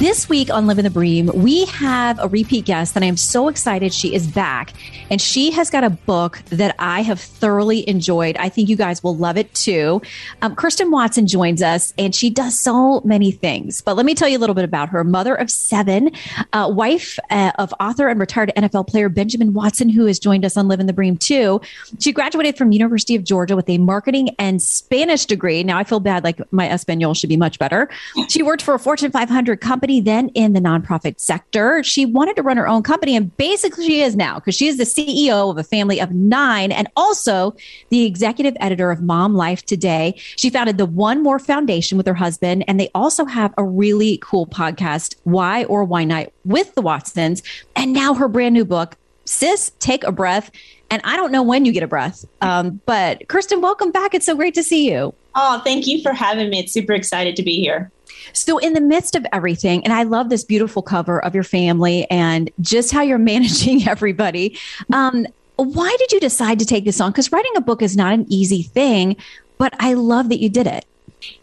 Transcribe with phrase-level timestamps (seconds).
[0.00, 3.48] This week on Living the Bream, we have a repeat guest, and I am so
[3.48, 4.72] excited she is back.
[5.10, 8.38] And she has got a book that I have thoroughly enjoyed.
[8.38, 10.00] I think you guys will love it too.
[10.40, 13.82] Um, Kirsten Watson joins us, and she does so many things.
[13.82, 15.04] But let me tell you a little bit about her.
[15.04, 16.12] Mother of seven,
[16.54, 20.56] uh, wife uh, of author and retired NFL player Benjamin Watson, who has joined us
[20.56, 21.60] on Living the Bream too.
[21.98, 25.62] She graduated from University of Georgia with a marketing and Spanish degree.
[25.62, 27.90] Now I feel bad, like my Espanol should be much better.
[28.30, 31.82] She worked for a Fortune 500 company then in the nonprofit sector.
[31.82, 34.76] She wanted to run her own company, and basically she is now because she is
[34.76, 37.56] the CEO of a family of nine and also
[37.88, 40.14] the executive editor of Mom Life Today.
[40.36, 44.18] She founded the One More Foundation with her husband, and they also have a really
[44.22, 47.42] cool podcast, Why or Why Not, with the Watsons.
[47.74, 50.50] And now her brand new book, Sis, Take a Breath.
[50.90, 54.12] And I don't know when you get a breath, um, but Kirsten, welcome back.
[54.12, 55.14] It's so great to see you.
[55.36, 56.58] Oh, thank you for having me.
[56.58, 57.92] It's super excited to be here.
[58.32, 62.08] So, in the midst of everything, and I love this beautiful cover of your family
[62.10, 64.58] and just how you're managing everybody.
[64.92, 65.26] Um,
[65.56, 67.10] why did you decide to take this on?
[67.12, 69.16] Because writing a book is not an easy thing,
[69.58, 70.86] but I love that you did it.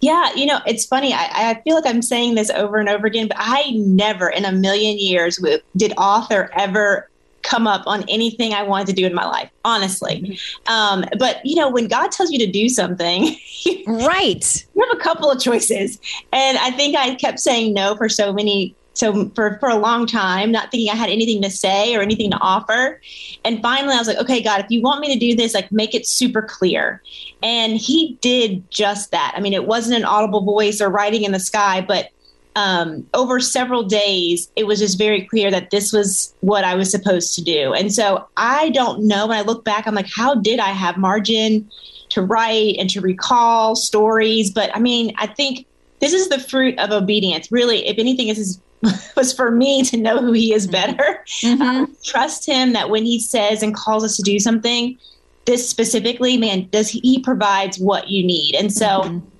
[0.01, 1.13] Yeah, you know, it's funny.
[1.13, 4.43] I, I, feel like I'm saying this over and over again, but I never in
[4.43, 5.39] a million years
[5.75, 7.09] did author ever
[7.47, 10.21] come up on anything I wanted to do in my life, honestly.
[10.21, 10.73] Mm-hmm.
[10.73, 13.35] Um, but you know, when God tells you to do something,
[13.87, 15.99] right, you have a couple of choices,
[16.31, 18.75] and I think I kept saying no for so many.
[18.93, 22.31] So for, for a long time, not thinking I had anything to say or anything
[22.31, 22.99] to offer.
[23.45, 25.71] And finally I was like, okay, God, if you want me to do this, like
[25.71, 27.03] make it super clear.
[27.43, 29.35] And he did just that.
[29.37, 32.09] I mean, it wasn't an audible voice or writing in the sky, but
[32.57, 36.89] um, over several days, it was just very clear that this was what I was
[36.89, 37.71] supposed to do.
[37.71, 39.27] And so I don't know.
[39.27, 41.69] When I look back, I'm like, how did I have margin
[42.09, 44.49] to write and to recall stories?
[44.49, 45.67] But I mean, I think
[45.99, 47.51] this is the fruit of obedience.
[47.51, 48.59] Really, if anything, this is
[49.15, 50.95] was for me to know who he is mm-hmm.
[50.95, 51.23] better.
[51.43, 51.61] Mm-hmm.
[51.61, 54.97] Um, trust him that when he says and calls us to do something,
[55.45, 58.55] this specifically, man, does he, he provides what you need.
[58.55, 59.36] And so mm-hmm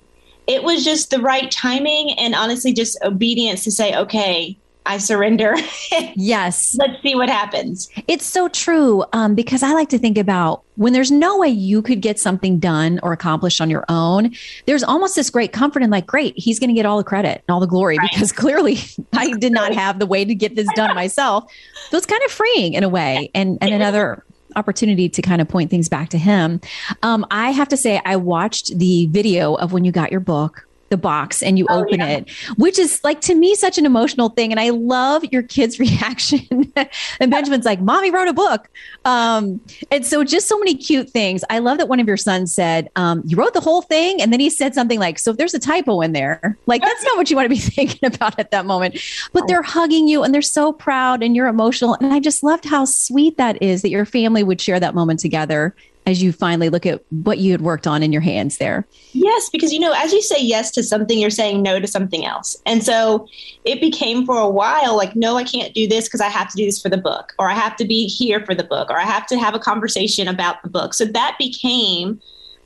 [0.48, 5.54] it was just the right timing and honestly just obedience to say, okay, I surrender.
[6.16, 6.74] yes.
[6.78, 7.90] Let's see what happens.
[8.08, 11.82] It's so true um, because I like to think about when there's no way you
[11.82, 15.90] could get something done or accomplished on your own, there's almost this great comfort in
[15.90, 18.08] like, great, he's going to get all the credit and all the glory right.
[18.10, 18.78] because clearly
[19.12, 21.52] I did not have the way to get this done myself.
[21.90, 24.24] So it's kind of freeing in a way and, and another
[24.58, 26.60] opportunity to kind of point things back to him.
[27.02, 30.67] Um, I have to say, I watched the video of when you got your book
[30.88, 32.08] the box and you oh, open yeah.
[32.08, 34.50] it, which is like to me such an emotional thing.
[34.50, 36.72] And I love your kid's reaction.
[37.20, 38.68] and Benjamin's like, Mommy wrote a book.
[39.04, 39.60] Um,
[39.90, 41.44] and so just so many cute things.
[41.50, 44.20] I love that one of your sons said, um, You wrote the whole thing.
[44.20, 47.04] And then he said something like, So if there's a typo in there, like that's
[47.04, 48.98] not what you want to be thinking about at that moment.
[49.32, 51.94] But they're hugging you and they're so proud and you're emotional.
[51.94, 55.20] And I just loved how sweet that is that your family would share that moment
[55.20, 55.74] together
[56.08, 58.86] as you finally look at what you had worked on in your hands there?
[59.12, 62.24] Yes, because you know, as you say yes to something, you're saying no to something
[62.24, 62.56] else.
[62.64, 63.28] And so
[63.66, 66.56] it became for a while like, no, I can't do this because I have to
[66.56, 68.98] do this for the book, or I have to be here for the book, or
[68.98, 70.94] I have to have a conversation about the book.
[70.94, 72.20] So that became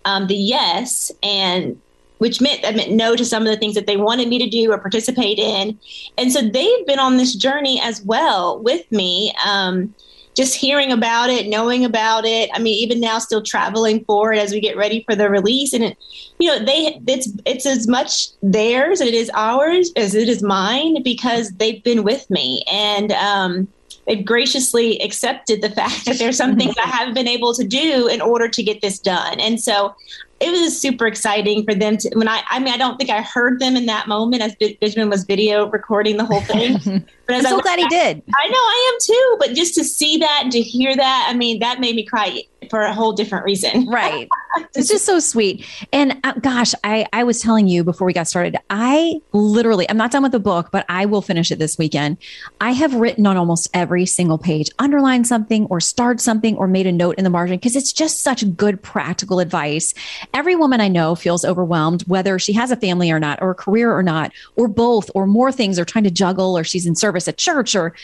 [0.04, 1.10] um, the yes.
[1.24, 1.80] And
[2.18, 4.48] which meant I meant no to some of the things that they wanted me to
[4.48, 5.76] do or participate in.
[6.16, 9.34] And so they've been on this journey as well with me.
[9.44, 9.92] Um,
[10.34, 12.50] just hearing about it, knowing about it.
[12.54, 15.72] I mean, even now, still traveling for it as we get ready for the release.
[15.72, 15.98] And it,
[16.38, 20.42] you know, they it's it's as much theirs as it is ours as it is
[20.42, 23.68] mine because they've been with me and um,
[24.06, 28.08] they've graciously accepted the fact that there's some things I haven't been able to do
[28.08, 29.38] in order to get this done.
[29.38, 29.94] And so
[30.42, 33.22] it was super exciting for them to when I I mean I don't think I
[33.22, 37.06] heard them in that moment as Benjamin was video recording the whole thing.
[37.24, 38.20] But I'm so glad he did.
[38.34, 41.34] I know I am too, but just to see that and to hear that, I
[41.34, 42.42] mean, that made me cry
[42.72, 43.86] for a whole different reason.
[43.92, 44.28] Right.
[44.74, 45.66] it's just so sweet.
[45.92, 49.98] And uh, gosh, I I was telling you before we got started, I literally I'm
[49.98, 52.16] not done with the book, but I will finish it this weekend.
[52.60, 56.86] I have written on almost every single page, underlined something or starred something or made
[56.86, 59.92] a note in the margin because it's just such good practical advice.
[60.32, 63.54] Every woman I know feels overwhelmed whether she has a family or not or a
[63.54, 66.94] career or not or both or more things or trying to juggle or she's in
[66.94, 67.94] service service at church or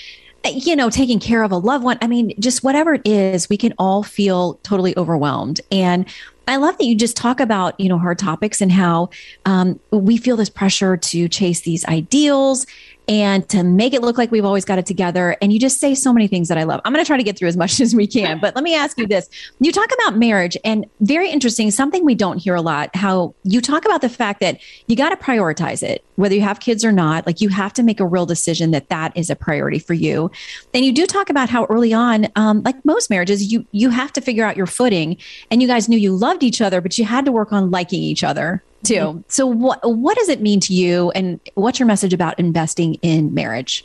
[0.44, 1.98] you know, taking care of a loved one.
[2.00, 5.60] I mean, just whatever it is, we can all feel totally overwhelmed.
[5.70, 6.06] And
[6.46, 9.10] I love that you just talk about, you know, hard topics and how
[9.44, 12.66] um, we feel this pressure to chase these ideals
[13.08, 15.36] and to make it look like we've always got it together.
[15.40, 16.82] And you just say so many things that I love.
[16.84, 18.38] I'm going to try to get through as much as we can.
[18.38, 19.28] But let me ask you this.
[19.60, 23.60] You talk about marriage and very interesting, something we don't hear a lot, how you
[23.60, 26.92] talk about the fact that you got to prioritize it, whether you have kids or
[26.92, 27.26] not.
[27.26, 30.30] Like you have to make a real decision that that is a priority for you.
[30.74, 34.12] And you do talk about how early on, um, like most marriages, you, you have
[34.12, 35.16] to figure out your footing
[35.50, 38.02] and you guys knew you loved each other, but you had to work on liking
[38.02, 38.94] each other too.
[38.94, 39.20] Mm-hmm.
[39.28, 43.34] So what what does it mean to you and what's your message about investing in
[43.34, 43.84] marriage?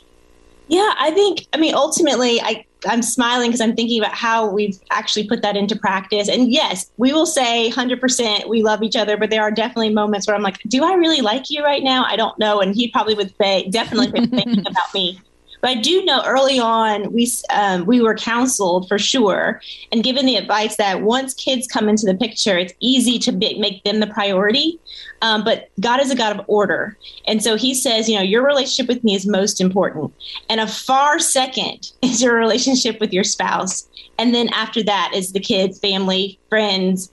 [0.68, 4.78] Yeah, I think I mean ultimately I I'm smiling because I'm thinking about how we've
[4.90, 6.28] actually put that into practice.
[6.28, 10.26] And yes, we will say 100% we love each other, but there are definitely moments
[10.26, 12.04] where I'm like, do I really like you right now?
[12.04, 12.60] I don't know.
[12.60, 15.20] And he probably would say, definitely thinking about me.
[15.64, 20.26] But I do know early on we um, we were counseled for sure and given
[20.26, 24.00] the advice that once kids come into the picture, it's easy to be, make them
[24.00, 24.78] the priority.
[25.22, 28.44] Um, but God is a God of order, and so He says, you know, your
[28.44, 30.12] relationship with me is most important,
[30.50, 33.88] and a far second is your relationship with your spouse,
[34.18, 37.10] and then after that is the kids, family, friends,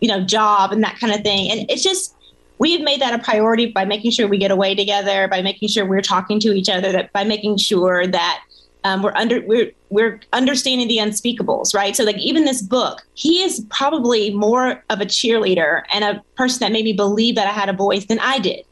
[0.00, 1.50] you know, job, and that kind of thing.
[1.50, 2.14] And it's just
[2.62, 5.84] we've made that a priority by making sure we get away together, by making sure
[5.84, 8.40] we're talking to each other, that by making sure that
[8.84, 11.96] um, we're under we're we're understanding the unspeakables, right?
[11.96, 16.60] So like even this book, he is probably more of a cheerleader and a person
[16.60, 18.64] that made me believe that I had a voice than I did,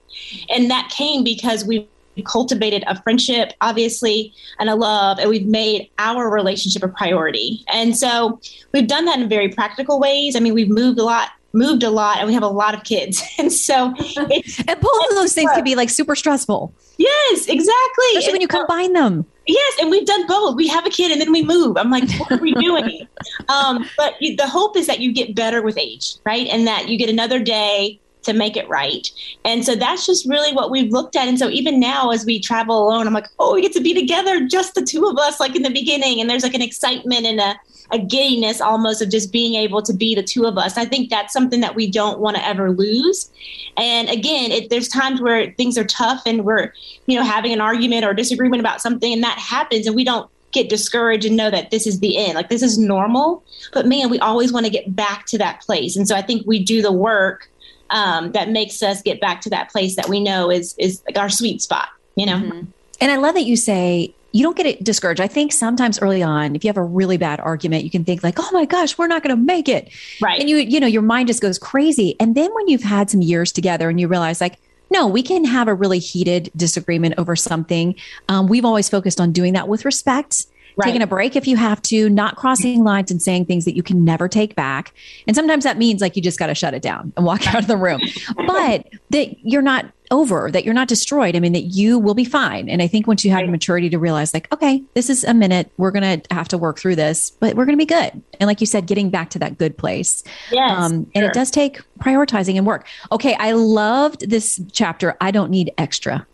[0.49, 1.89] and that came because we
[2.25, 7.65] cultivated a friendship, obviously, and a love, and we've made our relationship a priority.
[7.73, 8.41] And so
[8.73, 10.37] we've done that in very practical ways.
[10.37, 12.85] I mean, we've moved a lot moved a lot and we have a lot of
[12.85, 13.23] kids.
[13.39, 16.75] And so it's and both of those things can be like super stressful.
[16.99, 18.05] Yes, exactly.
[18.09, 19.25] Especially and when you combine them.
[19.47, 20.57] Yes, and we've done both.
[20.57, 21.79] We have a kid and then we move.
[21.79, 23.09] I'm like, what are we doing?
[23.49, 26.47] um, but the hope is that you get better with age, right?
[26.49, 29.11] And that you get another day to make it right.
[29.45, 31.29] And so that's just really what we've looked at.
[31.29, 33.95] And so even now, as we travel alone, I'm like, oh, we get to be
[33.95, 36.21] together, just the two of us, like in the beginning.
[36.21, 37.59] And there's like an excitement and a
[37.93, 40.77] a giddiness almost of just being able to be the two of us.
[40.77, 43.31] I think that's something that we don't want to ever lose.
[43.77, 46.73] And again, it, there's times where things are tough and we're,
[47.07, 50.31] you know, having an argument or disagreement about something, and that happens, and we don't
[50.53, 52.35] get discouraged and know that this is the end.
[52.35, 53.45] Like this is normal.
[53.73, 55.97] But man, we always want to get back to that place.
[55.97, 57.49] And so I think we do the work
[57.91, 61.19] um, that makes us get back to that place that we know is is like
[61.19, 61.89] our sweet spot.
[62.17, 62.37] You know.
[62.37, 62.65] Mm-hmm.
[63.01, 65.21] And I love that you say you don't get it discouraged.
[65.21, 68.23] I think sometimes early on, if you have a really bad argument, you can think
[68.23, 69.91] like, "Oh my gosh, we're not going to make it,"
[70.21, 70.41] right?
[70.41, 72.17] And you, you know, your mind just goes crazy.
[72.21, 74.59] And then when you've had some years together and you realize, like,
[74.91, 77.95] no, we can have a really heated disagreement over something.
[78.29, 80.47] Um, we've always focused on doing that with respect.
[80.77, 80.87] Right.
[80.87, 83.83] Taking a break if you have to, not crossing lines and saying things that you
[83.83, 84.95] can never take back.
[85.27, 87.61] And sometimes that means like you just got to shut it down and walk out
[87.61, 88.01] of the room.
[88.47, 91.37] but that you're not over, that you're not destroyed.
[91.37, 92.69] I mean, that you will be fine.
[92.69, 95.35] And I think once you have the maturity to realize, like, okay, this is a
[95.35, 98.23] minute, we're going to have to work through this, but we're going to be good.
[98.41, 100.25] And like you said, getting back to that good place.
[100.51, 102.87] Yes, um, and it does take prioritizing and work.
[103.13, 105.17] Okay, I loved this chapter.
[105.21, 106.27] I don't need extra.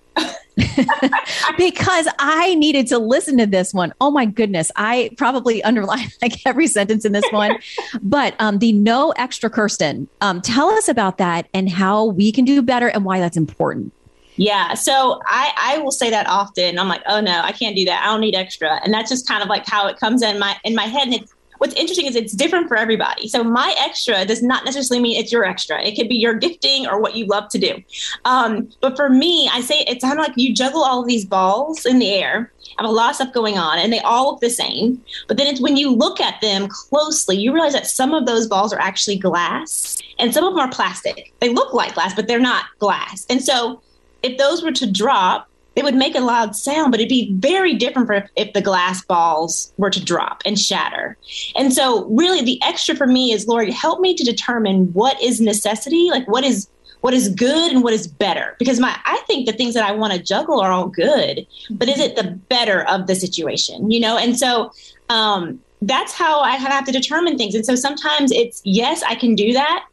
[1.58, 3.92] because I needed to listen to this one.
[4.00, 4.70] Oh my goodness.
[4.76, 7.58] I probably underlined like every sentence in this one.
[8.02, 12.44] but um, the no extra Kirsten, um, tell us about that and how we can
[12.44, 13.92] do better and why that's important.
[14.36, 14.74] Yeah.
[14.74, 16.78] So I, I will say that often.
[16.78, 18.02] I'm like, oh no, I can't do that.
[18.02, 18.80] I don't need extra.
[18.84, 21.04] And that's just kind of like how it comes in my in my head.
[21.04, 23.28] And it's what's interesting is it's different for everybody.
[23.28, 25.82] So my extra does not necessarily mean it's your extra.
[25.82, 27.82] It could be your gifting or what you love to do.
[28.24, 31.24] Um, but for me, I say it's kind of like you juggle all of these
[31.24, 32.52] balls in the air.
[32.78, 35.02] Have a lot of stuff going on, and they all look the same.
[35.28, 38.46] But then it's when you look at them closely, you realize that some of those
[38.46, 41.32] balls are actually glass, and some of them are plastic.
[41.40, 43.24] They look like glass, but they're not glass.
[43.30, 43.80] And so
[44.22, 47.74] if those were to drop, it would make a loud sound, but it'd be very
[47.74, 51.18] different if, if the glass balls were to drop and shatter.
[51.54, 55.40] And so, really, the extra for me is, Lord, help me to determine what is
[55.40, 56.68] necessity, like what is
[57.02, 58.56] what is good and what is better.
[58.58, 61.88] Because my I think the things that I want to juggle are all good, but
[61.88, 63.90] is it the better of the situation?
[63.90, 64.72] You know, and so
[65.10, 67.54] um, that's how I have to determine things.
[67.54, 69.86] And so sometimes it's yes, I can do that,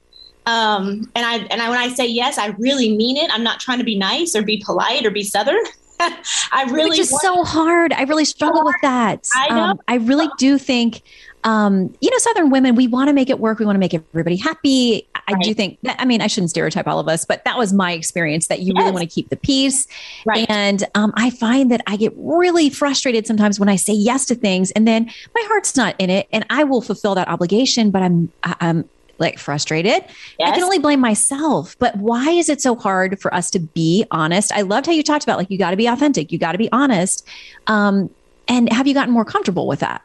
[0.46, 3.30] um, and I and I, when I say yes, I really mean it.
[3.34, 5.64] I'm not trying to be nice or be polite or be southern.
[6.00, 7.94] I really Which is so hard.
[7.94, 9.28] I really struggle with that.
[9.36, 9.62] I know.
[9.62, 11.02] Um, I really do think
[11.44, 13.60] um, you know, Southern women, we want to make it work.
[13.60, 15.08] We want to make everybody happy.
[15.28, 15.44] I Right.
[15.44, 17.94] do think that, I mean, I shouldn't stereotype all of us, but that was my
[17.94, 19.88] experience that you really want to keep the peace.
[20.26, 20.46] Right.
[20.50, 24.36] And um, I find that I get really frustrated sometimes when I say yes to
[24.36, 28.02] things and then my heart's not in it and I will fulfill that obligation, but
[28.02, 28.90] I'm, I'm
[29.24, 30.04] like frustrated.
[30.44, 31.76] I can only blame myself.
[31.80, 34.52] But why is it so hard for us to be honest?
[34.54, 36.58] I loved how you talked about like, you got to be authentic, you got to
[36.58, 37.28] be honest.
[37.68, 38.10] Um,
[38.48, 40.02] and have you gotten more comfortable with that?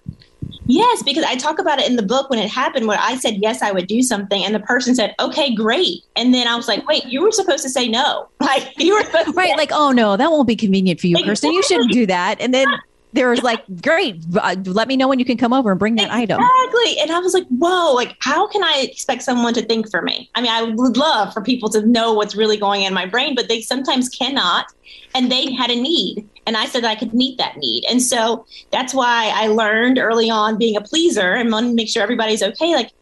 [0.66, 3.38] Yes, because I talk about it in the book when it happened, where I said
[3.42, 6.68] yes, I would do something, and the person said, "Okay, great," and then I was
[6.68, 9.70] like, "Wait, you were supposed to say no, like you were supposed right say- like
[9.72, 12.66] oh no that won't be convenient for you kirsten you shouldn't do that and then
[13.12, 15.94] there was like great uh, let me know when you can come over and bring
[15.96, 16.40] that item
[16.78, 17.00] Exactly.
[17.00, 20.30] And I was like, whoa, like, how can I expect someone to think for me?
[20.34, 23.34] I mean, I would love for people to know what's really going in my brain,
[23.34, 24.66] but they sometimes cannot.
[25.14, 26.28] And they had a need.
[26.46, 27.84] And I said I could meet that need.
[27.90, 31.88] And so that's why I learned early on being a pleaser and wanting to make
[31.88, 32.74] sure everybody's okay.
[32.74, 32.92] Like,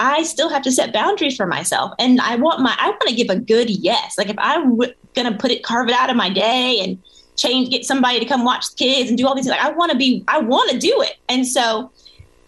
[0.00, 1.92] I still have to set boundaries for myself.
[1.98, 4.18] And I want my, I want to give a good yes.
[4.18, 6.98] Like, if I'm w- going to put it, carve it out of my day and
[7.36, 9.70] change, get somebody to come watch the kids and do all these things, like, I
[9.70, 11.16] want to be, I want to do it.
[11.28, 11.90] And so,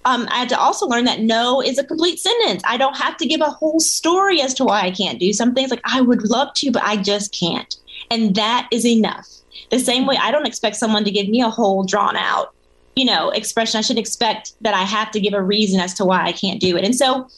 [0.06, 2.62] um, I had to also learn that no is a complete sentence.
[2.66, 5.64] I don't have to give a whole story as to why I can't do something.
[5.64, 7.74] It's like I would love to, but I just can't.
[8.10, 9.26] And that is enough.
[9.70, 12.54] The same way I don't expect someone to give me a whole drawn out,
[12.96, 13.78] you know, expression.
[13.78, 16.60] I shouldn't expect that I have to give a reason as to why I can't
[16.60, 16.84] do it.
[16.84, 17.28] And so,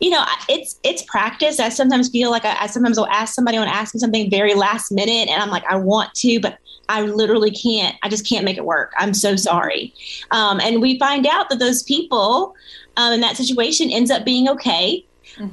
[0.00, 1.60] you know, it's it's practice.
[1.60, 4.54] I sometimes feel like I, I sometimes will ask somebody will ask me something very
[4.54, 7.96] last minute, and I'm like, I want to, but I literally can't.
[8.02, 8.92] I just can't make it work.
[8.98, 9.94] I'm so sorry.
[10.30, 12.54] Um, and we find out that those people
[12.96, 15.04] um, in that situation ends up being okay.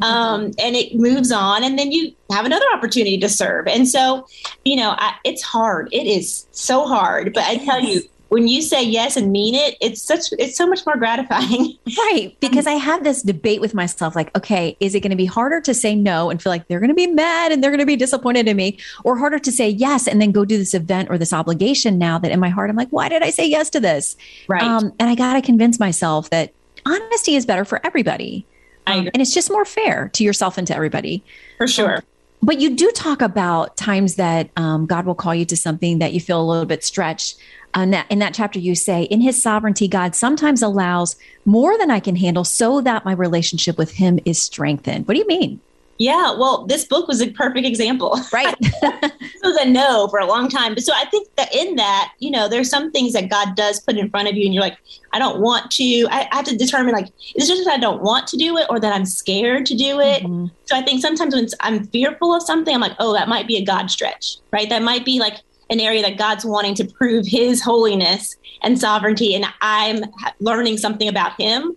[0.01, 3.67] Um, and it moves on, and then you have another opportunity to serve.
[3.67, 4.27] And so,
[4.63, 5.89] you know, I, it's hard.
[5.91, 7.33] It is so hard.
[7.33, 10.65] But I tell you, when you say yes and mean it, it's such it's so
[10.65, 11.77] much more gratifying.
[11.97, 15.25] right because i have this debate with myself like okay is it going to be
[15.25, 17.79] harder to say no and feel like they're going to be mad and they're going
[17.81, 20.73] to be disappointed in me or harder to say yes and then go do this
[20.73, 23.45] event or this obligation now that in my heart i'm like why did i say
[23.45, 24.15] yes to this
[24.47, 24.63] Right.
[24.63, 26.53] um, and i got to convince myself that
[26.85, 28.45] honesty is better for everybody
[28.87, 31.23] I Um, and it's just more fair to yourself and to everybody
[31.57, 32.03] For sure.
[32.43, 36.13] But you do talk about times that um, God will call you to something that
[36.13, 37.37] you feel a little bit stretched.
[37.73, 41.89] Uh, that, in that chapter, you say, In his sovereignty, God sometimes allows more than
[41.89, 45.07] I can handle so that my relationship with him is strengthened.
[45.07, 45.61] What do you mean?
[46.01, 46.35] Yeah.
[46.35, 48.19] Well, this book was a perfect example.
[48.33, 48.55] Right.
[48.59, 50.73] this was a no for a long time.
[50.73, 53.81] But so I think that in that, you know, there's some things that God does
[53.81, 54.77] put in front of you, and you're like,
[55.13, 56.07] I don't want to.
[56.09, 58.57] I, I have to determine like, is it just that I don't want to do
[58.57, 60.23] it, or that I'm scared to do it?
[60.65, 63.57] So I think sometimes when I'm fearful of something, I'm like, oh, that might be
[63.57, 64.69] a God stretch, right?
[64.69, 65.35] That might be like
[65.71, 70.03] an area that God's wanting to prove His holiness and sovereignty, and I'm
[70.39, 71.75] learning something about Him.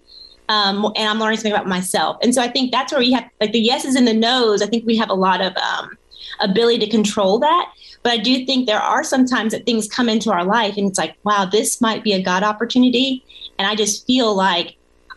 [0.50, 2.18] Um, and I'm learning something about myself.
[2.22, 4.60] And so I think that's where we have like the yeses and the nos.
[4.60, 5.96] I think we have a lot of um,
[6.38, 7.72] ability to control that.
[8.02, 10.86] But I do think there are some times that things come into our life and
[10.86, 13.24] it's like, wow, this might be a God opportunity.
[13.58, 14.76] And I just feel like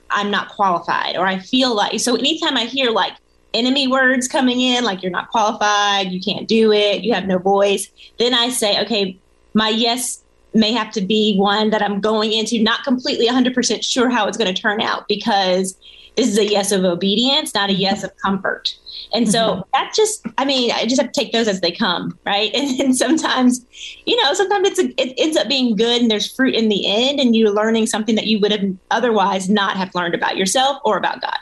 [0.10, 3.14] I'm not qualified, or I feel like so anytime I hear like
[3.58, 7.38] enemy words coming in, like you're not qualified, you can't do it, you have no
[7.38, 9.18] voice, then I say, okay,
[9.54, 10.24] my yes
[10.54, 14.38] may have to be one that I'm going into not completely 100% sure how it's
[14.38, 15.78] going to turn out because
[16.16, 18.76] this is a yes of obedience, not a yes of comfort.
[19.14, 19.62] And so mm-hmm.
[19.74, 22.52] that just, I mean, I just have to take those as they come, right?
[22.58, 23.64] And, and sometimes,
[24.06, 26.88] you know, sometimes it's a, it ends up being good and there's fruit in the
[26.88, 30.80] end, and you're learning something that you would have otherwise not have learned about yourself
[30.84, 31.38] or about God.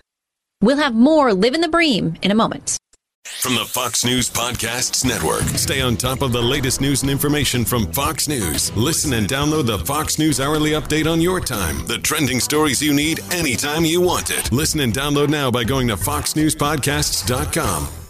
[0.61, 2.77] We'll have more Living the Bream in a moment.
[3.41, 5.41] From the Fox News Podcasts Network.
[5.57, 8.75] Stay on top of the latest news and information from Fox News.
[8.77, 11.85] Listen and download the Fox News Hourly Update on your time.
[11.87, 14.51] The trending stories you need anytime you want it.
[14.51, 18.04] Listen and download now by going to foxnewspodcasts.com.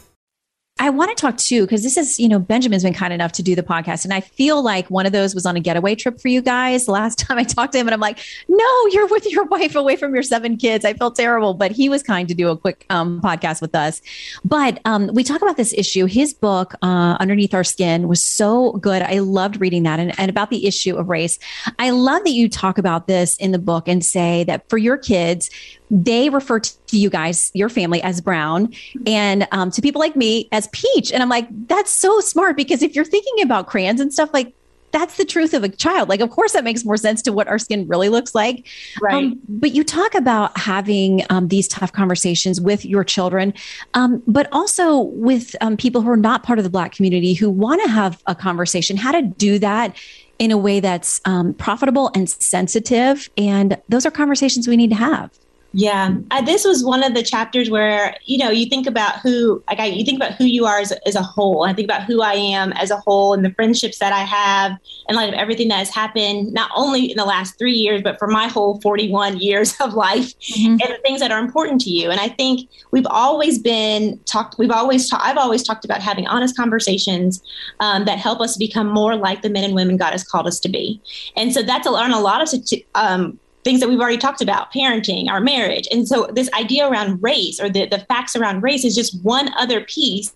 [0.78, 3.44] I want to talk too, because this is, you know, Benjamin's been kind enough to
[3.44, 4.04] do the podcast.
[4.04, 6.90] And I feel like one of those was on a getaway trip for you guys.
[6.90, 9.96] Last time I talked to him, and I'm like, no, you're with your wife away
[9.96, 10.84] from your seven kids.
[10.84, 14.02] I felt terrible, but he was kind to do a quick um, podcast with us.
[14.44, 16.08] But um, we talk about this issue.
[16.08, 19.02] His book, uh, Underneath Our Skin, was so good.
[19.02, 21.40] I loved reading that and, and about the issue of race.
[21.80, 24.98] I love that you talk about this in the book and say that for your
[24.98, 25.50] kids,
[25.92, 28.74] they refer to you guys, your family, as brown,
[29.06, 31.12] and um, to people like me as peach.
[31.12, 34.54] And I'm like, that's so smart because if you're thinking about crayons and stuff, like
[34.96, 36.08] that's the truth of a child.
[36.08, 38.66] Like, of course, that makes more sense to what our skin really looks like.
[39.02, 39.14] Right.
[39.14, 43.54] Um, but you talk about having um, these tough conversations with your children,
[43.94, 47.50] um, but also with um, people who are not part of the Black community who
[47.50, 49.98] want to have a conversation, how to do that
[50.40, 53.30] in a way that's um, profitable and sensitive.
[53.38, 55.30] And those are conversations we need to have.
[55.78, 59.62] Yeah, uh, this was one of the chapters where you know you think about who,
[59.68, 61.66] like I, you think about who you are as, as a whole.
[61.66, 64.80] I think about who I am as a whole and the friendships that I have,
[65.10, 68.18] in light of everything that has happened, not only in the last three years, but
[68.18, 70.78] for my whole forty-one years of life, mm-hmm.
[70.80, 72.10] and the things that are important to you.
[72.10, 74.58] And I think we've always been talked.
[74.58, 77.44] We've always, ta- I've always talked about having honest conversations
[77.82, 80.58] um, that help us become more like the men and women God has called us
[80.62, 81.02] to be.
[81.36, 82.48] And so that's on a lot of
[82.96, 85.88] um, things that we've already talked about parenting our marriage.
[85.92, 89.52] And so this idea around race or the, the facts around race is just one
[89.58, 90.32] other piece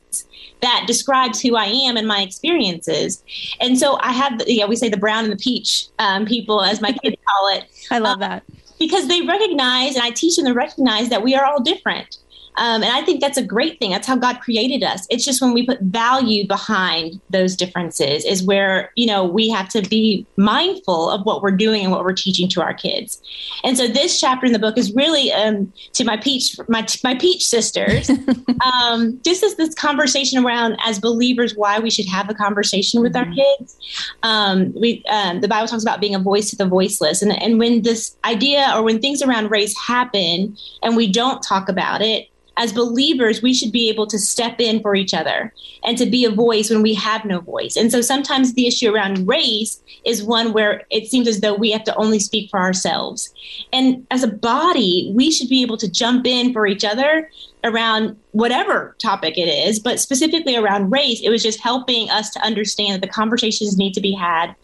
[0.61, 3.23] that describes who i am and my experiences.
[3.61, 6.81] And so i have yeah we say the brown and the peach um, people as
[6.81, 7.65] my kids call it.
[7.91, 8.43] I love um, that.
[8.79, 12.17] because they recognize and i teach them to recognize that we are all different
[12.59, 13.91] um, and I think that's a great thing.
[13.91, 15.07] That's how God created us.
[15.09, 19.69] It's just when we put value behind those differences is where, you know, we have
[19.69, 23.21] to be mindful of what we're doing and what we're teaching to our kids.
[23.63, 27.15] And so this chapter in the book is really um, to my peach, my, my
[27.15, 28.09] peach sisters,
[28.83, 33.13] um, just as this conversation around as believers, why we should have a conversation with
[33.13, 33.29] mm-hmm.
[33.29, 33.77] our kids.
[34.23, 37.21] Um, we, um, the Bible talks about being a voice to the voiceless.
[37.21, 41.69] And, and when this idea or when things around race happen and we don't talk
[41.69, 45.53] about it, as believers, we should be able to step in for each other
[45.83, 47.75] and to be a voice when we have no voice.
[47.75, 51.71] And so sometimes the issue around race is one where it seems as though we
[51.71, 53.33] have to only speak for ourselves.
[53.71, 57.29] And as a body, we should be able to jump in for each other
[57.63, 62.41] around whatever topic it is, but specifically around race, it was just helping us to
[62.41, 64.55] understand that the conversations need to be had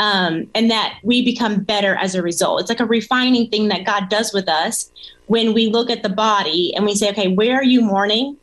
[0.00, 2.60] um, and that we become better as a result.
[2.60, 4.90] It's like a refining thing that God does with us
[5.26, 8.36] when we look at the body and we say, okay, where are you mourning?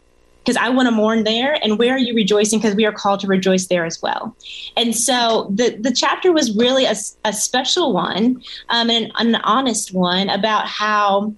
[0.44, 1.58] Because I want to mourn there.
[1.64, 2.60] And where are you rejoicing?
[2.60, 4.36] Because we are called to rejoice there as well.
[4.78, 9.42] And so the, the chapter was really a, a special one um, and an, an
[9.44, 11.34] honest one about how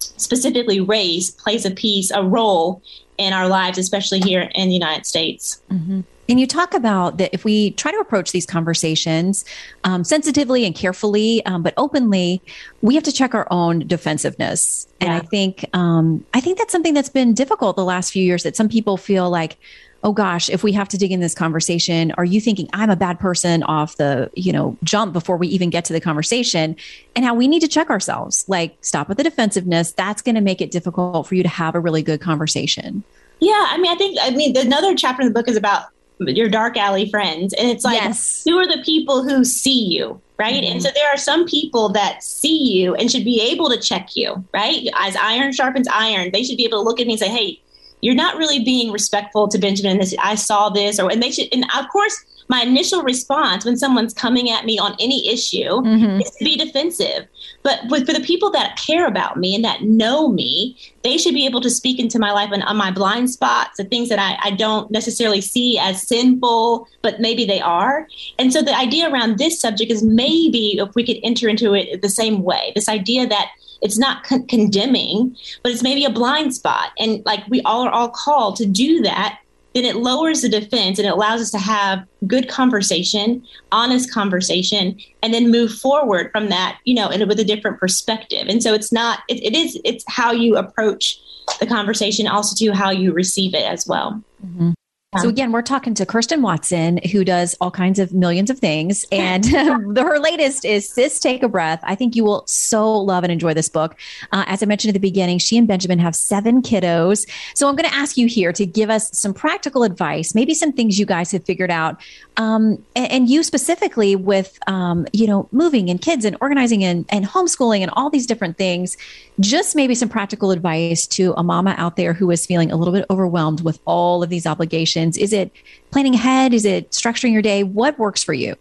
[0.00, 2.82] specifically race plays a piece, a role
[3.16, 5.62] in our lives, especially here in the United States.
[5.70, 6.00] Mm-hmm.
[6.28, 9.44] And you talk about that if we try to approach these conversations
[9.84, 12.42] um, sensitively and carefully, um, but openly,
[12.82, 14.86] we have to check our own defensiveness.
[15.00, 18.42] And I think um, I think that's something that's been difficult the last few years.
[18.42, 19.56] That some people feel like,
[20.04, 22.96] oh gosh, if we have to dig in this conversation, are you thinking I'm a
[22.96, 26.76] bad person off the you know jump before we even get to the conversation?
[27.16, 29.92] And how we need to check ourselves, like stop with the defensiveness.
[29.92, 33.02] That's going to make it difficult for you to have a really good conversation.
[33.40, 35.86] Yeah, I mean, I think I mean another chapter in the book is about
[36.20, 37.52] your dark alley friends.
[37.54, 38.42] And it's like, yes.
[38.44, 40.20] who are the people who see you?
[40.38, 40.62] Right.
[40.62, 40.72] Mm-hmm.
[40.72, 44.14] And so there are some people that see you and should be able to check
[44.14, 44.86] you, right?
[44.94, 47.60] As iron sharpens iron, they should be able to look at me and say, hey,
[48.00, 49.98] you're not really being respectful to Benjamin.
[49.98, 53.76] This, I saw this, or and they should, and of course, my initial response when
[53.76, 56.20] someone's coming at me on any issue mm-hmm.
[56.20, 57.26] is to be defensive.
[57.62, 61.34] But with, for the people that care about me and that know me, they should
[61.34, 64.18] be able to speak into my life and on my blind spots, the things that
[64.18, 68.08] I, I don't necessarily see as sinful, but maybe they are.
[68.38, 72.00] And so the idea around this subject is maybe if we could enter into it
[72.00, 73.50] the same way, this idea that
[73.82, 76.90] it's not con- condemning, but it's maybe a blind spot.
[76.98, 79.40] And like we all are all called to do that
[79.74, 84.98] then it lowers the defense and it allows us to have good conversation, honest conversation,
[85.22, 88.46] and then move forward from that, you know, and with a different perspective.
[88.48, 91.20] And so it's not, it, it is, it's how you approach
[91.60, 94.22] the conversation, also to how you receive it as well.
[94.44, 94.70] Mm-hmm.
[95.16, 99.06] So again, we're talking to Kirsten Watson, who does all kinds of millions of things,
[99.12, 103.32] and her latest is "Sis, Take a Breath." I think you will so love and
[103.32, 103.96] enjoy this book.
[104.32, 107.26] Uh, as I mentioned at the beginning, she and Benjamin have seven kiddos.
[107.54, 110.74] So I'm going to ask you here to give us some practical advice, maybe some
[110.74, 111.98] things you guys have figured out,
[112.36, 117.06] um, and, and, you specifically with um, you know moving and kids and organizing and,
[117.08, 118.98] and homeschooling and all these different things.
[119.40, 122.92] Just maybe some practical advice to a mama out there who is feeling a little
[122.92, 125.52] bit overwhelmed with all of these obligations is it
[125.90, 126.52] planning ahead?
[126.52, 127.64] Is it structuring your day?
[127.64, 128.56] What works for you?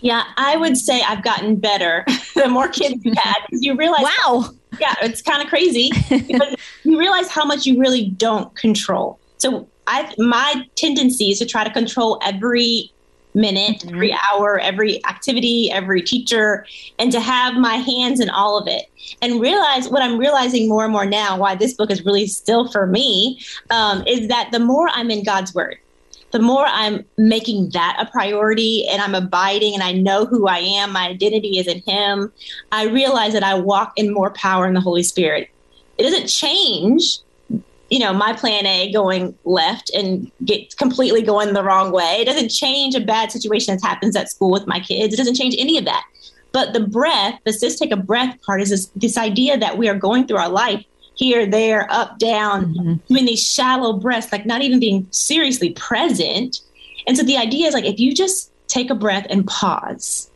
[0.00, 3.36] Yeah, I would say I've gotten better the more kids you had.
[3.50, 5.90] You realize, wow, yeah, it's kind of crazy
[6.84, 9.18] you realize how much you really don't control.
[9.38, 12.92] So I, my tendency is to try to control every
[13.34, 13.94] minute, mm-hmm.
[13.94, 16.66] every hour, every activity, every teacher,
[16.98, 18.86] and to have my hands in all of it.
[19.20, 22.70] And realize what I'm realizing more and more now, why this book is really still
[22.70, 23.40] for me,
[23.70, 25.78] um, is that the more I'm in God's Word,
[26.30, 30.58] the more I'm making that a priority and I'm abiding and I know who I
[30.58, 32.32] am, my identity is in Him,
[32.70, 35.50] I realize that I walk in more power in the Holy Spirit.
[35.98, 37.18] It doesn't change
[37.92, 42.16] you know, my plan A going left and get completely going the wrong way.
[42.22, 45.12] It doesn't change a bad situation that happens at school with my kids.
[45.12, 46.02] It doesn't change any of that.
[46.52, 49.90] But the breath, the sis take a breath part is this, this idea that we
[49.90, 50.82] are going through our life
[51.16, 52.94] here, there, up, down, mm-hmm.
[53.12, 56.62] doing these shallow breaths, like not even being seriously present.
[57.06, 60.30] And so the idea is like if you just take a breath and pause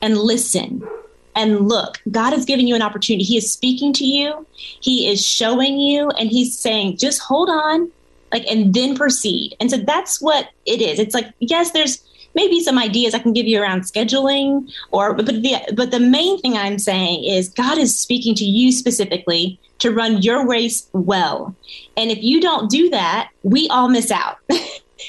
[0.00, 0.88] and listen
[1.34, 3.24] and look, God is giving you an opportunity.
[3.24, 7.90] He is speaking to you, He is showing you, and He's saying, just hold on,
[8.32, 9.56] like, and then proceed.
[9.60, 10.98] And so that's what it is.
[10.98, 12.02] It's like, yes, there's
[12.34, 16.40] maybe some ideas I can give you around scheduling, or but the but the main
[16.40, 21.54] thing I'm saying is God is speaking to you specifically to run your race well.
[21.96, 24.36] And if you don't do that, we all miss out.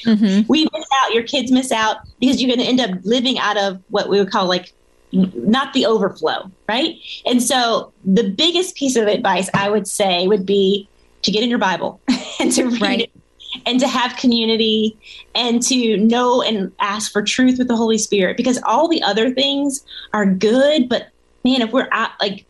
[0.05, 0.47] Mm-hmm.
[0.47, 3.57] we miss out, your kids miss out because you're going to end up living out
[3.57, 4.73] of what we would call like
[5.11, 6.95] not the overflow, right?
[7.25, 10.87] And so the biggest piece of advice I would say would be
[11.23, 11.99] to get in your Bible
[12.39, 13.01] and to read right.
[13.01, 13.11] it
[13.65, 14.97] and to have community
[15.35, 19.33] and to know and ask for truth with the Holy Spirit because all the other
[19.33, 21.09] things are good, but
[21.43, 22.45] man, if we're at like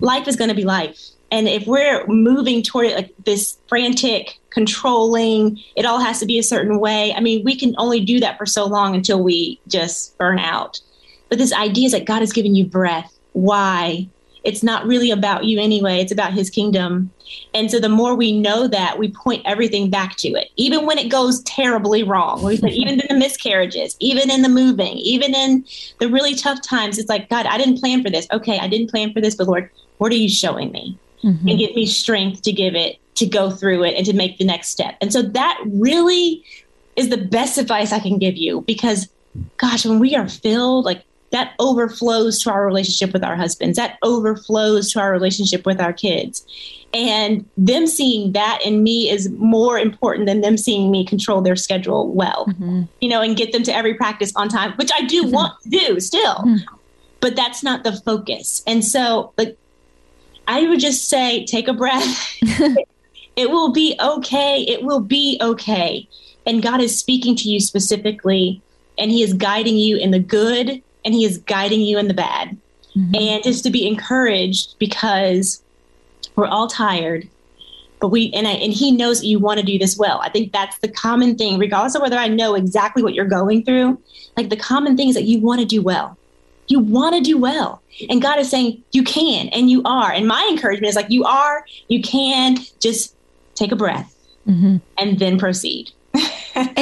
[0.00, 1.00] life is going to be life.
[1.30, 6.38] And if we're moving toward it like this frantic, controlling, it all has to be
[6.38, 7.12] a certain way.
[7.14, 10.80] I mean, we can only do that for so long until we just burn out.
[11.28, 13.12] But this idea is that God has given you breath.
[13.32, 14.08] Why?
[14.44, 17.10] It's not really about you anyway, it's about his kingdom.
[17.52, 20.98] And so the more we know that, we point everything back to it, even when
[20.98, 22.44] it goes terribly wrong.
[22.44, 25.64] We say, even in the miscarriages, even in the moving, even in
[25.98, 28.28] the really tough times, it's like, God, I didn't plan for this.
[28.32, 30.96] Okay, I didn't plan for this, but Lord, what are you showing me?
[31.24, 31.48] Mm-hmm.
[31.48, 34.44] And give me strength to give it, to go through it, and to make the
[34.44, 34.94] next step.
[35.00, 36.44] And so that really
[36.94, 39.08] is the best advice I can give you because,
[39.56, 43.76] gosh, when we are filled, like that overflows to our relationship with our husbands.
[43.76, 46.46] That overflows to our relationship with our kids.
[46.94, 51.56] And them seeing that in me is more important than them seeing me control their
[51.56, 52.84] schedule well mm-hmm.
[53.00, 55.32] you know and get them to every practice on time which i do mm-hmm.
[55.32, 56.36] want to do still.
[56.36, 56.74] Mm-hmm.
[57.20, 58.62] but that's not the focus.
[58.66, 59.58] And so like
[60.48, 62.38] i would just say take a breath.
[63.36, 64.62] It will be okay.
[64.62, 66.08] It will be okay.
[66.46, 68.62] And god is speaking to you specifically
[68.98, 72.14] and he is guiding you in the good and he is guiding you in the
[72.14, 72.58] bad.
[72.96, 73.14] Mm-hmm.
[73.14, 75.62] And just to be encouraged because
[76.34, 77.28] we're all tired,
[78.00, 80.20] but we and I, and he knows that you want to do this well.
[80.22, 83.64] I think that's the common thing, regardless of whether I know exactly what you're going
[83.64, 83.98] through.
[84.36, 86.18] Like the common thing is that you want to do well.
[86.68, 87.80] You want to do well.
[88.10, 90.10] And God is saying you can and you are.
[90.10, 93.14] And my encouragement is like you are, you can, just
[93.54, 94.14] take a breath
[94.46, 94.78] mm-hmm.
[94.98, 95.92] and then proceed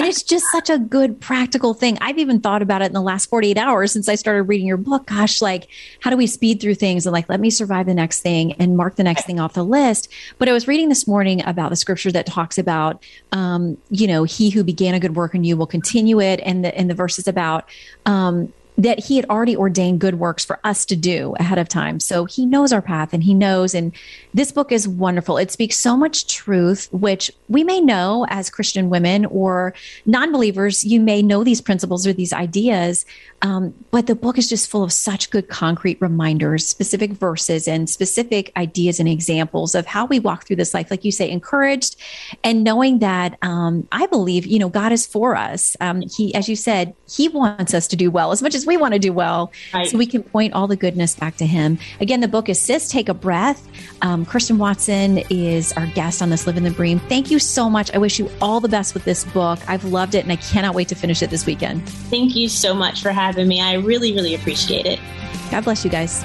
[0.04, 1.96] and it's just such a good practical thing.
[2.02, 4.76] I've even thought about it in the last 48 hours since I started reading your
[4.76, 5.06] book.
[5.06, 5.68] Gosh, like,
[6.00, 8.76] how do we speed through things and like, let me survive the next thing and
[8.76, 10.12] mark the next thing off the list?
[10.36, 14.24] But I was reading this morning about the scripture that talks about, um, you know,
[14.24, 16.38] he who began a good work in you will continue it.
[16.44, 17.66] And the, and the verses about,
[18.04, 22.00] um, that he had already ordained good works for us to do ahead of time.
[22.00, 23.74] So he knows our path and he knows.
[23.74, 23.92] And
[24.32, 25.38] this book is wonderful.
[25.38, 29.74] It speaks so much truth, which we may know as Christian women or
[30.06, 30.84] non believers.
[30.84, 33.06] You may know these principles or these ideas,
[33.42, 37.88] um, but the book is just full of such good concrete reminders, specific verses, and
[37.88, 40.90] specific ideas and examples of how we walk through this life.
[40.90, 41.96] Like you say, encouraged
[42.42, 45.76] and knowing that um, I believe, you know, God is for us.
[45.80, 48.76] Um, he, as you said, He wants us to do well as much as we
[48.76, 49.52] want to do well.
[49.72, 49.88] Right.
[49.88, 51.78] So we can point all the goodness back to Him.
[52.00, 53.66] Again, the book is Sis, Take a Breath.
[54.02, 56.98] Um, Watson is our guest on this Living the Bream.
[57.00, 57.92] Thank you so much.
[57.94, 59.58] I wish you all the best with this book.
[59.68, 61.88] I've loved it and I cannot wait to finish it this weekend.
[61.88, 63.60] Thank you so much for having me.
[63.60, 65.00] I really, really appreciate it.
[65.50, 66.24] God bless you guys.